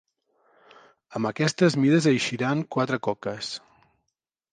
Amb 1.19 1.29
aquestes 1.29 1.77
mides 1.81 2.07
eixiran 2.13 2.63
quatre 2.77 2.99
coques. 3.09 3.51